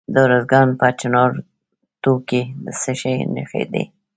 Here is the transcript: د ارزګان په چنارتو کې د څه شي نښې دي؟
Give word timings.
د 0.13 0.15
ارزګان 0.27 0.67
په 0.79 0.87
چنارتو 0.99 2.13
کې 2.27 2.41
د 2.63 2.65
څه 2.81 2.91
شي 3.01 3.13
نښې 3.35 3.63
دي؟ 3.71 3.83